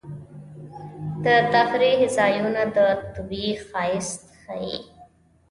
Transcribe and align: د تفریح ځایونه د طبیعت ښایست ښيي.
د 1.25 1.25
تفریح 1.53 1.99
ځایونه 2.17 2.61
د 2.75 2.77
طبیعت 3.13 3.59
ښایست 3.69 4.21
ښيي. 4.41 4.77